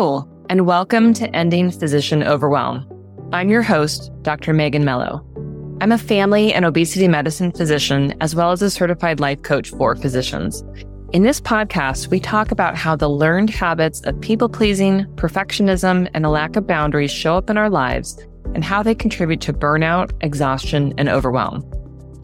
[0.00, 2.86] Hello, and welcome to Ending Physician Overwhelm.
[3.32, 4.52] I'm your host, Dr.
[4.52, 5.26] Megan Mello.
[5.80, 9.96] I'm a family and obesity medicine physician, as well as a certified life coach for
[9.96, 10.62] physicians.
[11.12, 16.24] In this podcast, we talk about how the learned habits of people pleasing, perfectionism, and
[16.24, 18.24] a lack of boundaries show up in our lives
[18.54, 21.68] and how they contribute to burnout, exhaustion, and overwhelm.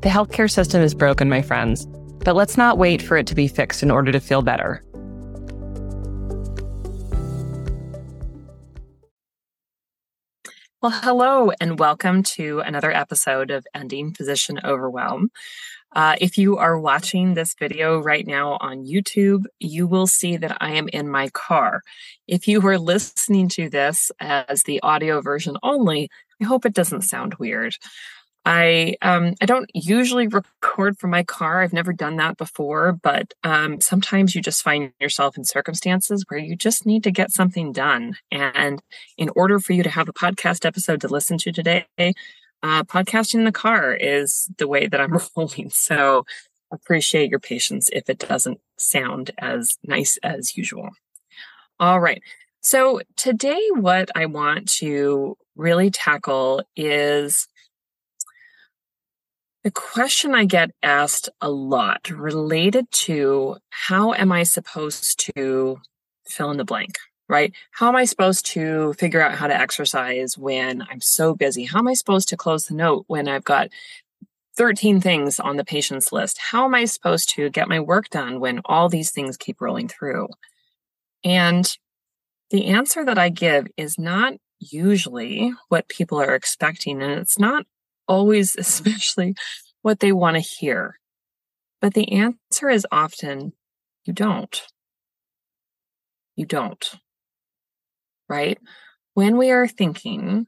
[0.02, 1.86] The healthcare system is broken, my friends,
[2.24, 4.83] but let's not wait for it to be fixed in order to feel better.
[10.84, 15.30] Well, hello, and welcome to another episode of Ending Physician Overwhelm.
[15.96, 20.58] Uh, if you are watching this video right now on YouTube, you will see that
[20.60, 21.80] I am in my car.
[22.28, 26.10] If you were listening to this as the audio version only,
[26.42, 27.78] I hope it doesn't sound weird.
[28.44, 31.62] I um, I don't usually record from my car.
[31.62, 36.38] I've never done that before, but um, sometimes you just find yourself in circumstances where
[36.38, 38.16] you just need to get something done.
[38.30, 38.82] And
[39.16, 43.36] in order for you to have a podcast episode to listen to today, uh, podcasting
[43.36, 45.70] in the car is the way that I'm rolling.
[45.70, 46.26] So
[46.70, 50.90] appreciate your patience if it doesn't sound as nice as usual.
[51.80, 52.22] All right.
[52.60, 57.46] So today, what I want to really tackle is
[59.64, 65.80] the question I get asked a lot related to how am I supposed to
[66.28, 66.98] fill in the blank,
[67.30, 67.52] right?
[67.72, 71.64] How am I supposed to figure out how to exercise when I'm so busy?
[71.64, 73.70] How am I supposed to close the note when I've got
[74.58, 76.38] 13 things on the patient's list?
[76.38, 79.88] How am I supposed to get my work done when all these things keep rolling
[79.88, 80.28] through?
[81.24, 81.74] And
[82.50, 87.64] the answer that I give is not usually what people are expecting, and it's not
[88.08, 89.34] always, especially
[89.82, 90.98] what they want to hear.
[91.80, 93.52] But the answer is often
[94.04, 94.62] you don't.
[96.36, 96.94] You don't.
[98.28, 98.58] Right?
[99.14, 100.46] When we are thinking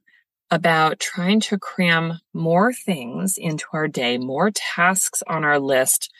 [0.50, 6.10] about trying to cram more things into our day, more tasks on our list,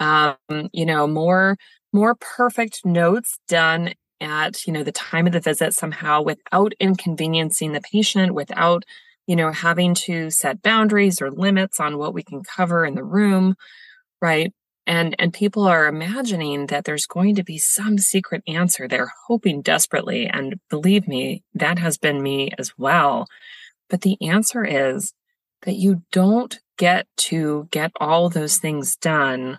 [0.00, 0.36] um,
[0.72, 1.56] you know, more
[1.92, 7.72] more perfect notes done at you know the time of the visit somehow without inconveniencing
[7.72, 8.84] the patient, without
[9.26, 13.04] you know, having to set boundaries or limits on what we can cover in the
[13.04, 13.54] room,
[14.20, 14.52] right?
[14.86, 18.86] And and people are imagining that there's going to be some secret answer.
[18.86, 23.26] They're hoping desperately and believe me, that has been me as well.
[23.88, 25.12] But the answer is
[25.62, 29.58] that you don't get to get all those things done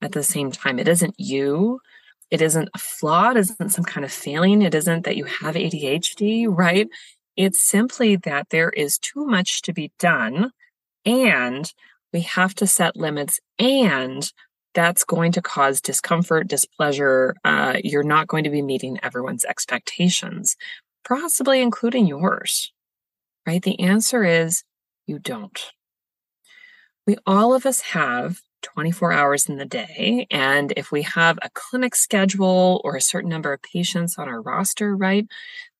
[0.00, 0.78] at the same time.
[0.78, 1.80] It isn't you.
[2.30, 3.30] It isn't a flaw.
[3.30, 4.62] It isn't some kind of failing.
[4.62, 6.88] It isn't that you have ADHD, right?
[7.36, 10.52] It's simply that there is too much to be done
[11.04, 11.72] and
[12.12, 14.30] we have to set limits and
[14.74, 17.34] that's going to cause discomfort, displeasure.
[17.44, 20.56] Uh, you're not going to be meeting everyone's expectations,
[21.06, 22.72] possibly including yours,
[23.46, 23.62] right?
[23.62, 24.64] The answer is
[25.06, 25.72] you don't.
[27.06, 30.26] We all of us have 24 hours in the day.
[30.30, 34.40] And if we have a clinic schedule or a certain number of patients on our
[34.40, 35.26] roster, right,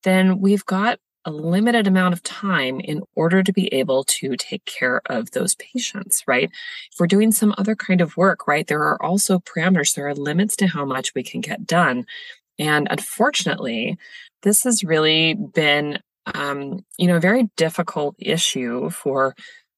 [0.03, 4.65] then we've got a limited amount of time in order to be able to take
[4.65, 6.51] care of those patients, right?
[6.93, 10.15] If we're doing some other kind of work, right, there are also parameters, there are
[10.15, 12.07] limits to how much we can get done.
[12.59, 13.99] And unfortunately,
[14.43, 16.01] this has really been,
[16.35, 19.35] um, you know, a very difficult issue for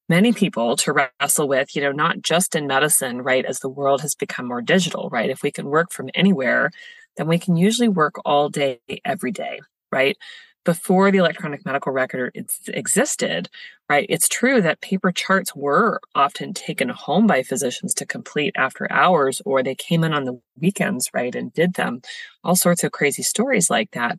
[0.09, 4.01] many people to wrestle with, you know, not just in medicine, right, as the world
[4.03, 5.31] has become more digital, right?
[5.31, 6.71] If we can work from anywhere,
[7.17, 10.17] then we can usually work all day, every day, right?
[10.65, 12.33] Before the electronic medical record
[12.69, 13.49] existed,
[13.89, 18.91] right, it's true that paper charts were often taken home by physicians to complete after
[18.91, 22.01] hours, or they came in on the weekends, right, and did them.
[22.43, 24.19] All sorts of crazy stories like that.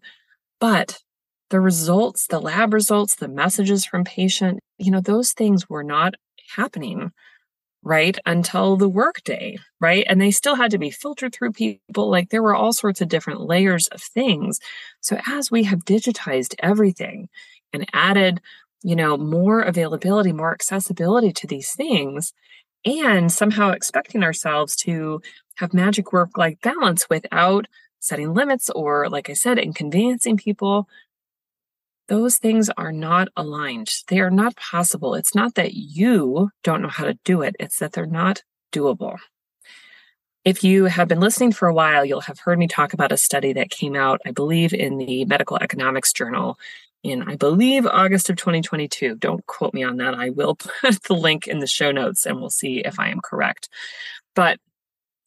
[0.60, 1.02] But
[1.50, 6.14] the results, the lab results, the messages from patient, you know, those things were not
[6.56, 7.12] happening
[7.86, 10.06] right until the workday right?
[10.10, 13.08] And they still had to be filtered through people like there were all sorts of
[13.08, 14.60] different layers of things.
[15.00, 17.30] So as we have digitized everything
[17.72, 18.42] and added
[18.84, 22.34] you know more availability more accessibility to these things
[22.86, 25.22] and somehow expecting ourselves to
[25.56, 27.66] have magic work life balance without
[28.00, 30.88] setting limits or like i said inconveniencing people
[32.08, 33.90] those things are not aligned.
[34.08, 35.16] They are not possible.
[35.16, 39.18] It's not that you don't know how to do it, it's that they're not doable.
[40.44, 43.18] If you have been listening for a while, you'll have heard me talk about a
[43.18, 46.60] study that came out, I believe, in the Medical Economics Journal
[47.02, 49.16] in, I believe, August of 2022.
[49.16, 50.14] Don't quote me on that.
[50.14, 53.22] I will put the link in the show notes and we'll see if I am
[53.22, 53.70] correct.
[54.36, 54.60] But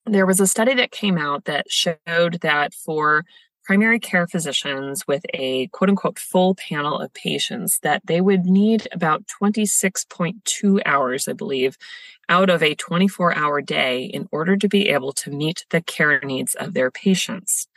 [0.07, 3.25] there was a study that came out that showed that for
[3.69, 8.89] primary care physicians with a quote unquote full panel of patients that they would need
[8.93, 11.77] about 26.2 hours, I believe,
[12.31, 16.19] out of a 24 hour day in order to be able to meet the care
[16.21, 17.69] needs of their patients.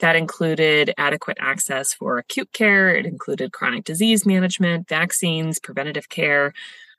[0.00, 6.52] That included adequate access for acute care, it included chronic disease management, vaccines, preventative care.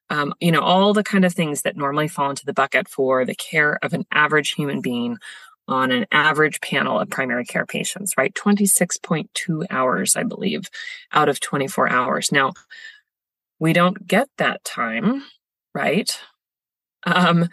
[0.09, 3.23] Um, you know, all the kind of things that normally fall into the bucket for
[3.23, 5.19] the care of an average human being
[5.71, 8.33] on an average panel of primary care patients, right?
[8.33, 10.69] 26.2 hours, I believe,
[11.11, 12.31] out of 24 hours.
[12.31, 12.53] Now,
[13.59, 15.23] we don't get that time,
[15.73, 16.19] right?
[17.05, 17.49] Um,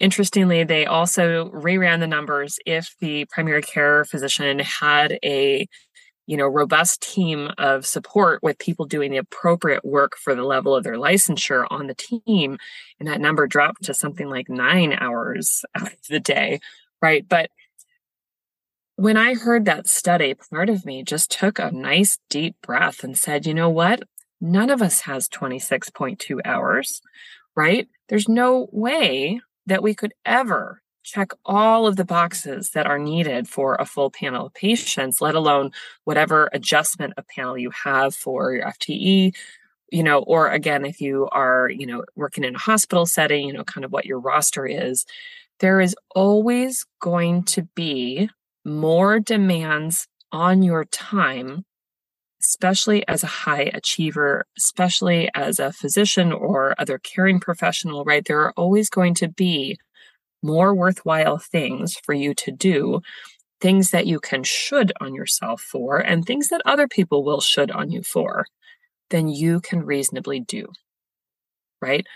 [0.00, 5.66] interestingly, they also reran the numbers if the primary care physician had a
[6.26, 10.74] you know robust team of support with people doing the appropriate work for the level
[10.74, 12.56] of their licensure on the team
[12.98, 16.60] and that number dropped to something like nine hours out of the day
[17.04, 17.28] right?
[17.28, 17.50] But
[18.96, 23.18] when I heard that study, part of me just took a nice deep breath and
[23.18, 24.04] said, you know what?
[24.40, 27.02] None of us has 26.2 hours,
[27.54, 27.88] right?
[28.08, 33.48] There's no way that we could ever check all of the boxes that are needed
[33.48, 35.72] for a full panel of patients, let alone
[36.04, 39.34] whatever adjustment of panel you have for your FTE,
[39.92, 43.52] you know, or again, if you are, you know, working in a hospital setting, you
[43.52, 45.04] know, kind of what your roster is
[45.60, 48.28] there is always going to be
[48.64, 51.64] more demands on your time,
[52.40, 58.24] especially as a high achiever, especially as a physician or other caring professional, right?
[58.24, 59.78] There are always going to be
[60.42, 63.00] more worthwhile things for you to do,
[63.60, 67.70] things that you can should on yourself for, and things that other people will should
[67.70, 68.44] on you for,
[69.10, 70.66] than you can reasonably do,
[71.80, 72.06] right?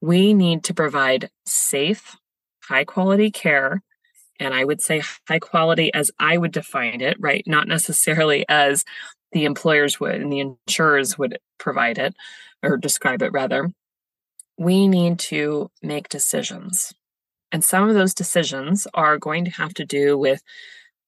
[0.00, 2.16] We need to provide safe,
[2.68, 3.82] high quality care.
[4.40, 7.44] And I would say high quality as I would define it, right?
[7.46, 8.84] Not necessarily as
[9.32, 12.14] the employers would and the insurers would provide it
[12.62, 13.70] or describe it rather.
[14.58, 16.92] We need to make decisions.
[17.52, 20.42] And some of those decisions are going to have to do with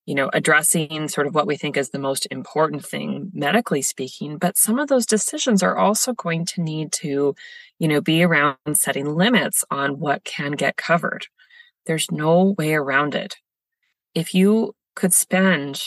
[0.06, 4.38] you know addressing sort of what we think is the most important thing medically speaking
[4.38, 7.34] but some of those decisions are also going to need to
[7.78, 11.26] you know be around setting limits on what can get covered
[11.86, 13.36] there's no way around it.
[14.14, 15.82] If you could spend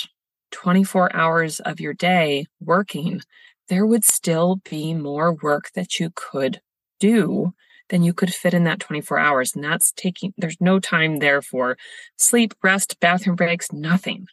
[0.51, 3.21] 24 hours of your day working,
[3.67, 6.61] there would still be more work that you could
[6.99, 7.53] do
[7.89, 9.55] than you could fit in that 24 hours.
[9.55, 11.77] And that's taking, there's no time there for
[12.17, 14.27] sleep, rest, bathroom breaks, nothing.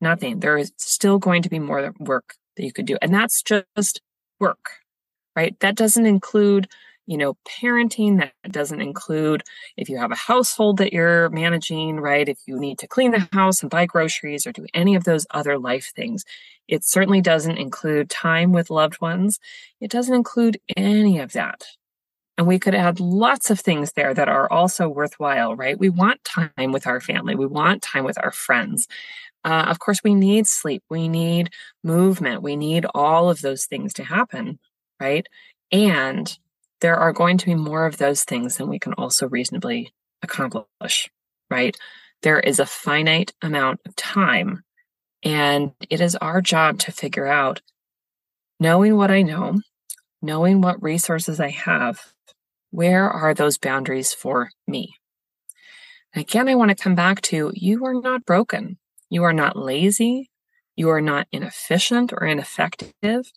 [0.00, 0.40] Nothing.
[0.40, 2.96] There is still going to be more work that you could do.
[3.02, 4.00] And that's just
[4.38, 4.70] work,
[5.34, 5.58] right?
[5.60, 6.68] That doesn't include
[7.08, 9.42] you know, parenting that doesn't include
[9.78, 12.28] if you have a household that you're managing, right?
[12.28, 15.26] If you need to clean the house and buy groceries or do any of those
[15.30, 16.22] other life things.
[16.68, 19.40] It certainly doesn't include time with loved ones.
[19.80, 21.64] It doesn't include any of that.
[22.36, 25.78] And we could add lots of things there that are also worthwhile, right?
[25.78, 27.34] We want time with our family.
[27.34, 28.86] We want time with our friends.
[29.44, 30.82] Uh, of course, we need sleep.
[30.90, 31.48] We need
[31.82, 32.42] movement.
[32.42, 34.58] We need all of those things to happen,
[35.00, 35.26] right?
[35.72, 36.38] And
[36.80, 39.92] there are going to be more of those things than we can also reasonably
[40.22, 41.10] accomplish,
[41.50, 41.76] right?
[42.22, 44.62] There is a finite amount of time,
[45.22, 47.60] and it is our job to figure out,
[48.60, 49.60] knowing what I know,
[50.22, 52.00] knowing what resources I have,
[52.70, 54.94] where are those boundaries for me?
[56.14, 58.78] Again, I want to come back to you are not broken.
[59.10, 60.30] You are not lazy.
[60.76, 63.32] You are not inefficient or ineffective.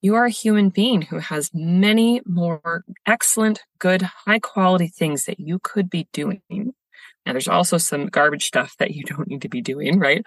[0.00, 5.40] You are a human being who has many more excellent, good, high quality things that
[5.40, 6.40] you could be doing.
[6.48, 10.24] Now, there's also some garbage stuff that you don't need to be doing, right?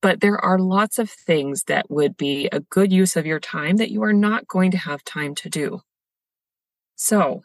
[0.00, 3.76] But there are lots of things that would be a good use of your time
[3.76, 5.80] that you are not going to have time to do.
[6.94, 7.42] So,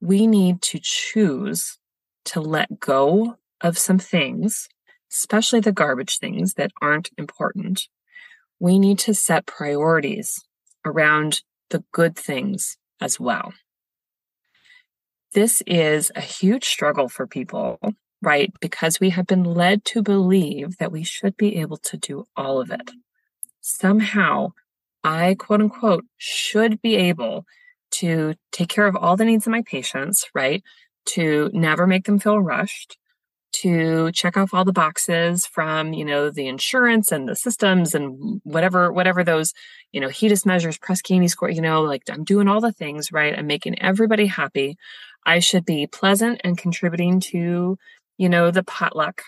[0.00, 1.78] we need to choose
[2.26, 4.68] to let go of some things,
[5.10, 7.88] especially the garbage things that aren't important,
[8.60, 10.44] we need to set priorities
[10.84, 13.52] around the good things as well.
[15.34, 17.78] This is a huge struggle for people,
[18.22, 18.52] right?
[18.60, 22.60] Because we have been led to believe that we should be able to do all
[22.60, 22.90] of it.
[23.60, 24.52] Somehow,
[25.04, 27.44] I quote unquote should be able
[27.90, 30.62] to take care of all the needs of my patients, right?
[31.06, 32.96] To never make them feel rushed,
[33.52, 38.40] to check off all the boxes from you know the insurance and the systems and
[38.44, 39.52] whatever whatever those
[39.92, 43.10] you know HEDIS measures Press Ganey score you know like i'm doing all the things
[43.12, 44.76] right i'm making everybody happy
[45.24, 47.78] i should be pleasant and contributing to
[48.18, 49.22] you know the potluck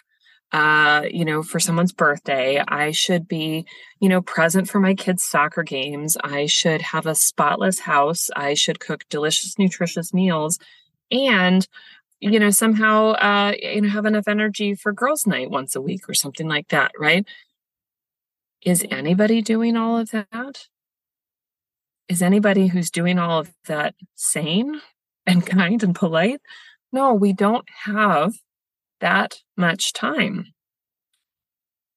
[0.52, 2.62] uh, you know, for someone's birthday.
[2.66, 3.66] I should be,
[4.00, 6.16] you know, present for my kids' soccer games.
[6.22, 8.30] I should have a spotless house.
[8.34, 10.58] I should cook delicious, nutritious meals.
[11.12, 11.66] And,
[12.20, 16.08] you know, somehow, uh, you know, have enough energy for girls' night once a week
[16.08, 17.26] or something like that, right?
[18.62, 20.66] Is anybody doing all of that?
[22.08, 24.80] Is anybody who's doing all of that sane
[25.26, 26.40] and kind and polite?
[26.92, 28.34] No, we don't have
[29.00, 30.46] that much time.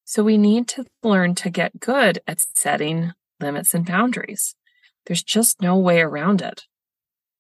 [0.06, 4.56] So we need to learn to get good at setting limits and boundaries.
[5.06, 6.64] There's just no way around it,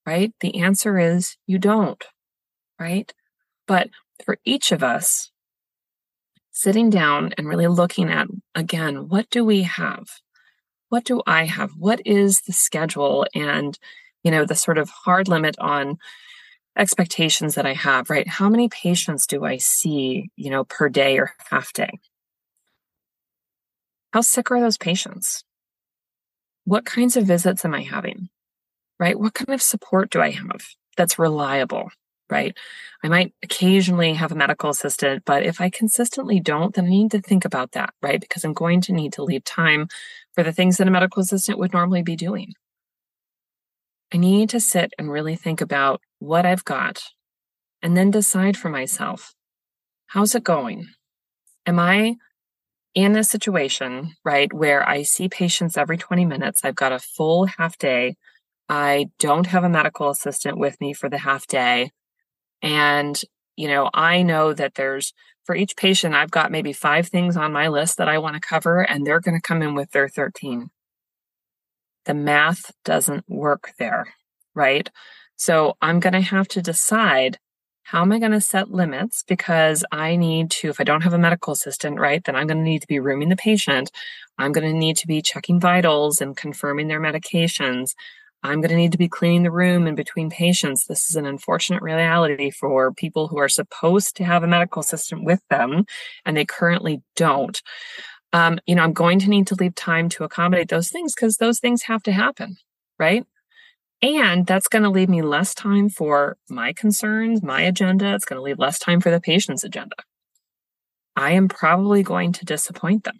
[0.05, 0.33] right?
[0.41, 2.03] The answer is you don't,
[2.83, 3.13] right?
[3.65, 3.89] But
[4.25, 5.31] for each of us,
[6.51, 10.07] sitting down and really looking at, again, what do we have?
[10.89, 11.71] What do I have?
[11.77, 13.79] What is the schedule and,
[14.23, 15.97] you know, the sort of hard limit on
[16.77, 18.27] expectations that I have, right?
[18.27, 21.99] How many patients do I see, you know, per day or half day?
[24.11, 25.43] How sick are those patients?
[26.65, 28.29] What kinds of visits am I having?
[28.99, 29.17] Right?
[29.19, 30.61] What kind of support do I have
[30.97, 31.89] that's reliable?
[32.33, 32.57] Right?
[33.03, 37.11] I might occasionally have a medical assistant, but if I consistently don't, then I need
[37.11, 38.19] to think about that, right?
[38.19, 39.87] Because I'm going to need to leave time
[40.33, 42.53] for the things that a medical assistant would normally be doing.
[44.13, 47.03] I need to sit and really think about what I've got
[47.81, 49.33] and then decide for myself
[50.13, 50.87] how's it going?
[51.65, 52.17] Am I
[52.93, 56.63] in a situation, right, where I see patients every 20 minutes?
[56.63, 58.15] I've got a full half day.
[58.69, 61.91] I don't have a medical assistant with me for the half day.
[62.63, 63.21] And,
[63.55, 67.51] you know, I know that there's for each patient, I've got maybe five things on
[67.51, 70.07] my list that I want to cover, and they're going to come in with their
[70.07, 70.71] 13
[72.05, 74.13] the math doesn't work there,
[74.53, 74.89] right?
[75.35, 77.37] So I'm going to have to decide
[77.83, 81.13] how am I going to set limits because I need to, if I don't have
[81.13, 83.91] a medical assistant, right, then I'm going to need to be rooming the patient.
[84.37, 87.93] I'm going to need to be checking vitals and confirming their medications.
[88.43, 90.85] I'm going to need to be cleaning the room in between patients.
[90.85, 95.23] This is an unfortunate reality for people who are supposed to have a medical assistant
[95.23, 95.85] with them
[96.25, 97.61] and they currently don't
[98.33, 101.37] um, you know, I'm going to need to leave time to accommodate those things because
[101.37, 102.57] those things have to happen,
[102.97, 103.25] right?
[104.01, 108.13] And that's going to leave me less time for my concerns, my agenda.
[108.15, 109.95] It's going to leave less time for the patient's agenda.
[111.15, 113.19] I am probably going to disappoint them.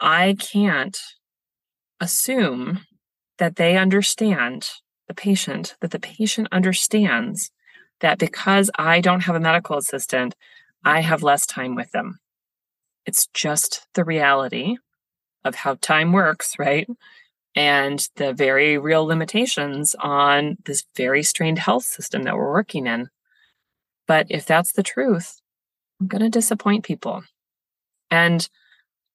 [0.00, 0.98] I can't
[2.00, 2.80] assume
[3.38, 4.70] that they understand
[5.08, 7.50] the patient, that the patient understands
[8.00, 10.34] that because I don't have a medical assistant,
[10.84, 12.18] I have less time with them.
[13.06, 14.76] It's just the reality
[15.44, 16.88] of how time works, right?
[17.54, 23.08] And the very real limitations on this very strained health system that we're working in.
[24.06, 25.40] But if that's the truth,
[26.00, 27.22] I'm going to disappoint people.
[28.10, 28.48] And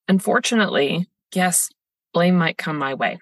[0.08, 1.70] unfortunately, yes,
[2.16, 3.20] blame might come my way.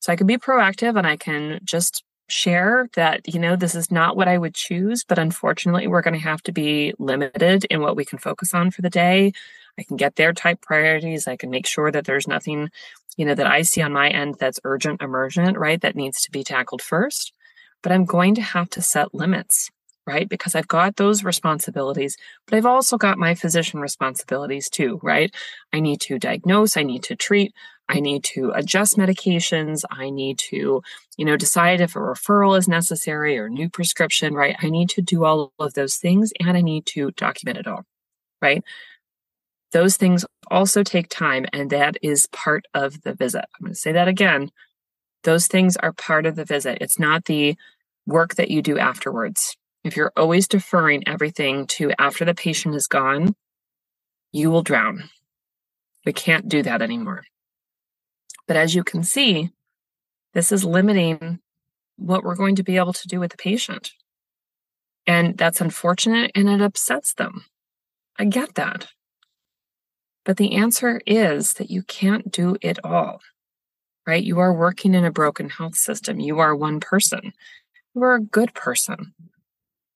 [0.00, 3.90] So I can be proactive and I can just share that, you know, this is
[3.90, 7.82] not what I would choose, but unfortunately, we're going to have to be limited in
[7.82, 9.32] what we can focus on for the day.
[9.78, 11.28] I can get their type priorities.
[11.28, 12.70] I can make sure that there's nothing,
[13.18, 16.30] you know, that I see on my end that's urgent, emergent, right, that needs to
[16.30, 17.34] be tackled first.
[17.82, 19.70] But I'm going to have to set limits,
[20.06, 20.28] right?
[20.28, 25.34] Because I've got those responsibilities, but I've also got my physician responsibilities too, right?
[25.72, 27.52] I need to diagnose, I need to treat,
[27.88, 29.84] I need to adjust medications.
[29.90, 30.82] I need to,
[31.16, 34.56] you know, decide if a referral is necessary or new prescription, right?
[34.60, 37.84] I need to do all of those things and I need to document it all,
[38.40, 38.62] right?
[39.72, 43.44] Those things also take time and that is part of the visit.
[43.58, 44.50] I'm going to say that again.
[45.24, 46.78] Those things are part of the visit.
[46.80, 47.56] It's not the
[48.06, 49.56] work that you do afterwards.
[49.84, 53.36] If you're always deferring everything to after the patient is gone,
[54.32, 55.10] you will drown.
[56.06, 57.24] We can't do that anymore.
[58.48, 59.50] But as you can see,
[60.32, 61.40] this is limiting
[61.96, 63.92] what we're going to be able to do with the patient.
[65.06, 67.44] And that's unfortunate and it upsets them.
[68.18, 68.88] I get that.
[70.24, 73.20] But the answer is that you can't do it all,
[74.06, 74.24] right?
[74.24, 76.20] You are working in a broken health system.
[76.20, 77.34] You are one person.
[77.94, 79.12] You are a good person,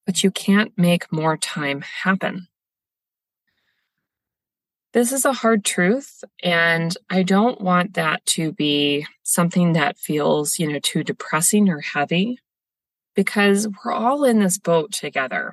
[0.09, 2.49] but you can't make more time happen.
[4.95, 10.59] This is a hard truth, and I don't want that to be something that feels,
[10.59, 12.39] you know, too depressing or heavy
[13.15, 15.53] because we're all in this boat together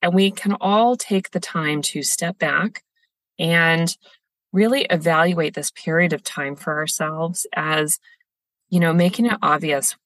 [0.00, 2.84] and we can all take the time to step back
[3.40, 3.96] and
[4.52, 7.98] really evaluate this period of time for ourselves as,
[8.68, 9.96] you know, making it obvious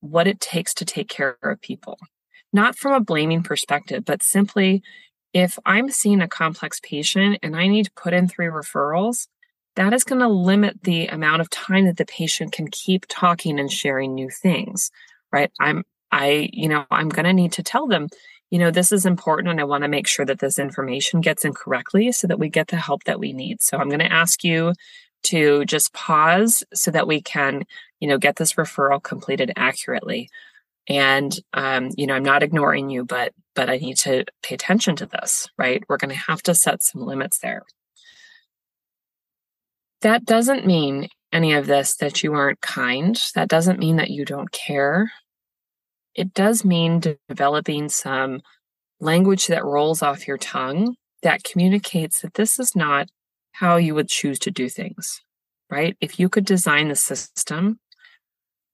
[0.00, 1.98] what it takes to take care of people,
[2.54, 4.82] not from a blaming perspective, but simply
[5.34, 9.26] if I'm seeing a complex patient and I need to put in three referrals,
[9.76, 13.58] that is going to limit the amount of time that the patient can keep talking
[13.58, 14.92] and sharing new things,
[15.32, 15.50] right?
[15.60, 15.82] I'm,
[16.12, 18.08] I, you know, I'm going to need to tell them,
[18.50, 21.44] you know, this is important and I want to make sure that this information gets
[21.44, 23.60] in correctly so that we get the help that we need.
[23.60, 24.74] So I'm going to ask you
[25.24, 27.64] to just pause so that we can,
[27.98, 30.28] you know, get this referral completed accurately.
[30.88, 34.96] And um, you know, I'm not ignoring you, but but I need to pay attention
[34.96, 35.82] to this, right?
[35.88, 37.62] We're going to have to set some limits there.
[40.02, 43.20] That doesn't mean any of this that you aren't kind.
[43.34, 45.12] That doesn't mean that you don't care.
[46.14, 48.42] It does mean developing some
[49.00, 53.08] language that rolls off your tongue that communicates that this is not
[53.52, 55.20] how you would choose to do things,
[55.70, 55.96] right?
[56.00, 57.80] If you could design the system,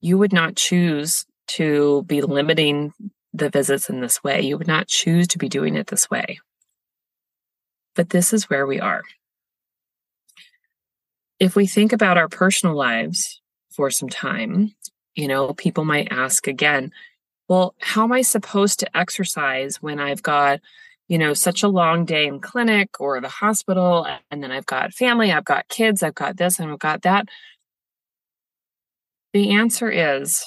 [0.01, 1.25] you would not choose
[1.55, 2.93] to be limiting
[3.33, 4.41] the visits in this way.
[4.41, 6.39] You would not choose to be doing it this way.
[7.95, 9.03] But this is where we are.
[11.39, 13.41] If we think about our personal lives
[13.71, 14.75] for some time,
[15.15, 16.91] you know, people might ask again,
[17.47, 20.61] well, how am I supposed to exercise when I've got,
[21.07, 24.93] you know, such a long day in clinic or the hospital, and then I've got
[24.93, 27.27] family, I've got kids, I've got this, and I've got that?
[29.33, 30.45] The answer is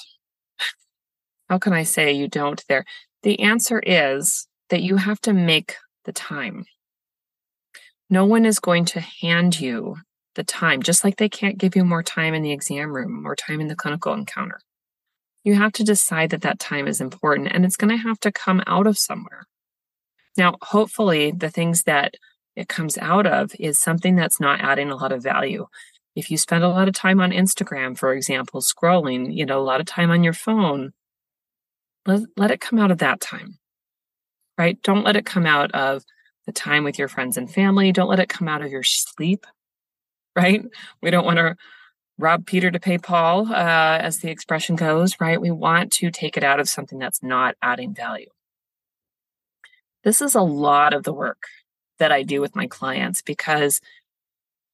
[1.49, 2.85] how can I say you don't there?
[3.23, 5.75] The answer is that you have to make
[6.05, 6.65] the time.
[8.09, 9.97] No one is going to hand you
[10.35, 13.35] the time, just like they can't give you more time in the exam room, more
[13.35, 14.59] time in the clinical encounter.
[15.43, 18.31] You have to decide that that time is important and it's going to have to
[18.31, 19.45] come out of somewhere.
[20.37, 22.15] Now, hopefully, the things that
[22.55, 25.67] it comes out of is something that's not adding a lot of value.
[26.15, 29.63] If you spend a lot of time on Instagram, for example, scrolling, you know, a
[29.63, 30.93] lot of time on your phone,
[32.05, 33.57] let, let it come out of that time,
[34.57, 34.81] right?
[34.83, 36.03] Don't let it come out of
[36.45, 37.91] the time with your friends and family.
[37.91, 39.45] Don't let it come out of your sleep,
[40.35, 40.63] right?
[41.01, 41.55] We don't want to
[42.17, 45.41] rob Peter to pay Paul, uh, as the expression goes, right?
[45.41, 48.29] We want to take it out of something that's not adding value.
[50.03, 51.43] This is a lot of the work
[51.99, 53.81] that I do with my clients because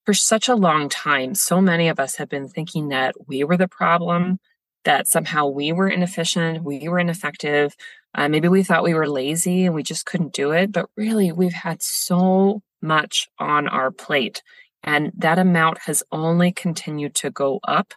[0.05, 3.57] for such a long time, so many of us have been thinking that we were
[3.57, 4.39] the problem,
[4.83, 7.75] that somehow we were inefficient, we were ineffective.
[8.13, 10.71] Uh, maybe we thought we were lazy and we just couldn't do it.
[10.71, 14.41] But really, we've had so much on our plate.
[14.83, 17.93] And that amount has only continued to go up,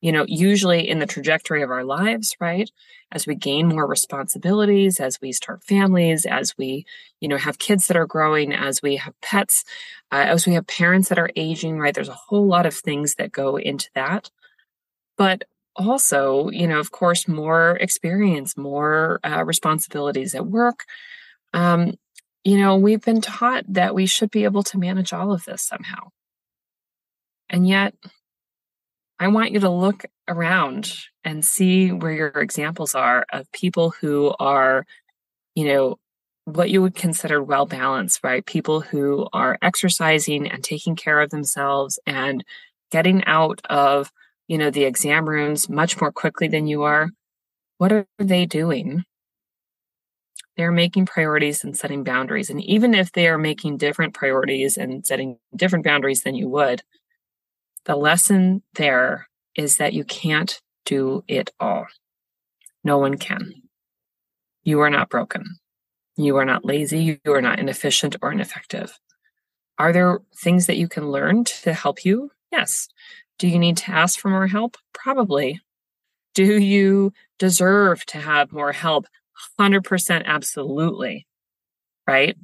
[0.00, 2.70] you know, usually in the trajectory of our lives, right?
[3.10, 6.86] As we gain more responsibilities, as we start families, as we,
[7.20, 9.64] you know, have kids that are growing, as we have pets,
[10.12, 11.94] uh, as we have parents that are aging, right?
[11.94, 14.30] There's a whole lot of things that go into that.
[15.16, 15.44] But
[15.76, 20.84] also, you know, of course, more experience, more uh, responsibilities at work.
[21.52, 21.94] Um,
[22.44, 25.62] you know, we've been taught that we should be able to manage all of this
[25.62, 26.08] somehow.
[27.48, 27.94] And yet,
[29.18, 34.34] I want you to look around and see where your examples are of people who
[34.40, 34.84] are,
[35.54, 35.98] you know,
[36.44, 38.44] what you would consider well balanced, right?
[38.44, 42.44] People who are exercising and taking care of themselves and
[42.90, 44.10] getting out of
[44.48, 47.10] you know, the exam rooms much more quickly than you are.
[47.78, 49.04] What are they doing?
[50.56, 52.50] They're making priorities and setting boundaries.
[52.50, 56.82] And even if they are making different priorities and setting different boundaries than you would,
[57.84, 61.86] the lesson there is that you can't do it all.
[62.84, 63.54] No one can.
[64.64, 65.44] You are not broken.
[66.16, 67.18] You are not lazy.
[67.24, 68.98] You are not inefficient or ineffective.
[69.78, 72.30] Are there things that you can learn to help you?
[72.52, 72.88] Yes.
[73.42, 74.76] Do you need to ask for more help?
[74.92, 75.60] Probably.
[76.32, 79.06] Do you deserve to have more help?
[79.58, 81.26] 100% absolutely.
[82.06, 82.36] Right?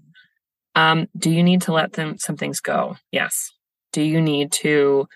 [0.74, 2.96] Um, do you need to let them some things go?
[3.12, 3.52] Yes.
[3.92, 5.06] Do you need to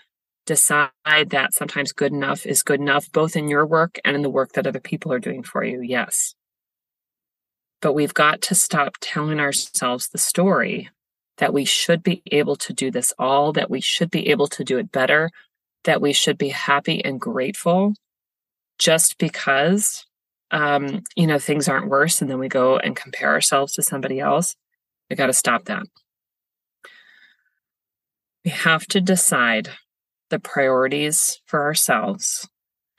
[0.46, 0.90] decide
[1.30, 4.52] that sometimes good enough is good enough, both in your work and in the work
[4.52, 5.80] that other people are doing for you?
[5.80, 6.36] Yes.
[7.80, 10.90] But we've got to stop telling ourselves the story
[11.38, 14.62] that we should be able to do this all, that we should be able to
[14.62, 15.28] do it better,
[15.84, 17.94] that we should be happy and grateful
[18.78, 20.06] just because
[20.50, 24.20] um, you know things aren't worse and then we go and compare ourselves to somebody
[24.20, 24.54] else.
[25.08, 25.84] We got to stop that.
[28.44, 29.70] We have to decide
[30.30, 32.48] the priorities for ourselves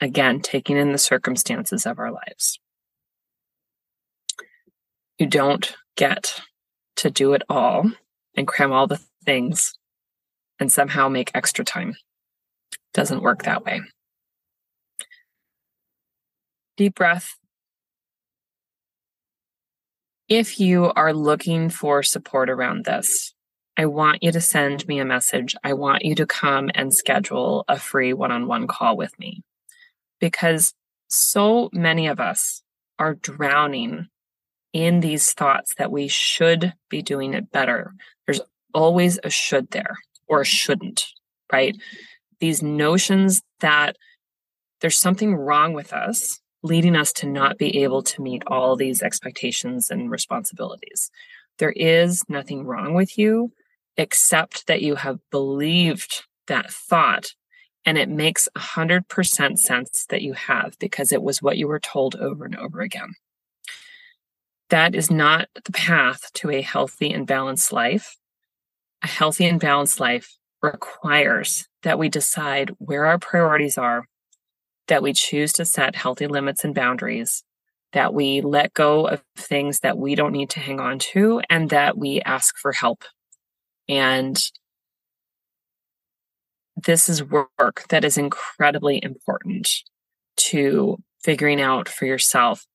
[0.00, 2.58] again taking in the circumstances of our lives.
[5.18, 6.40] You don't get
[6.96, 7.90] to do it all
[8.36, 9.74] and cram all the things
[10.58, 11.96] and somehow make extra time
[12.92, 13.80] doesn't work that way.
[16.76, 17.36] Deep breath.
[20.28, 23.34] if you are looking for support around this,
[23.76, 25.54] I want you to send me a message.
[25.64, 29.42] I want you to come and schedule a free one on one call with me
[30.20, 30.72] because
[31.08, 32.62] so many of us
[32.98, 34.08] are drowning
[34.72, 37.92] in these thoughts that we should be doing it better.
[38.26, 38.40] There's
[38.72, 41.04] always a should there or shouldn't,
[41.52, 41.76] right?
[42.44, 43.96] These notions that
[44.82, 49.00] there's something wrong with us leading us to not be able to meet all these
[49.00, 51.10] expectations and responsibilities.
[51.58, 53.52] There is nothing wrong with you
[53.96, 57.32] except that you have believed that thought
[57.86, 62.14] and it makes 100% sense that you have because it was what you were told
[62.16, 63.14] over and over again.
[64.68, 68.18] That is not the path to a healthy and balanced life.
[69.02, 74.06] A healthy and balanced life requires that we decide where our priorities are
[74.88, 77.42] that we choose to set healthy limits and boundaries,
[77.92, 81.70] that we let go of things that we don't need to hang on to, and
[81.70, 83.04] that we ask for help.
[83.88, 84.38] And
[86.76, 89.68] this is work that is incredibly important
[90.36, 92.66] to figuring out for yourself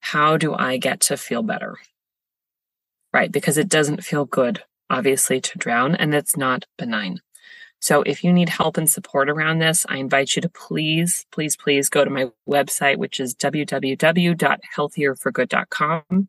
[0.00, 1.76] how do I get to feel better?
[3.12, 3.32] Right?
[3.32, 7.20] Because it doesn't feel good, obviously, to drown, and it's not benign.
[7.80, 11.56] So if you need help and support around this, I invite you to please, please,
[11.56, 16.28] please go to my website, which is www.healthierforgood.com.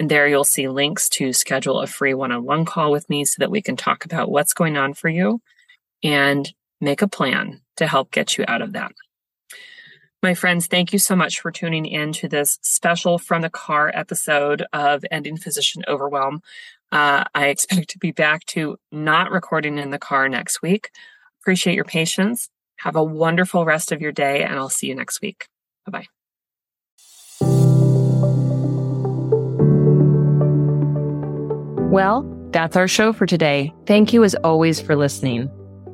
[0.00, 3.24] And there you'll see links to schedule a free one on one call with me
[3.24, 5.40] so that we can talk about what's going on for you
[6.02, 8.90] and make a plan to help get you out of that.
[10.22, 13.90] My friends, thank you so much for tuning in to this special from the car
[13.92, 16.42] episode of Ending Physician Overwhelm.
[16.92, 20.90] Uh, I expect to be back to not recording in the car next week.
[21.40, 22.48] Appreciate your patience.
[22.76, 25.48] Have a wonderful rest of your day, and I'll see you next week.
[25.86, 26.06] Bye bye.
[31.90, 33.72] Well, that's our show for today.
[33.86, 35.50] Thank you as always for listening.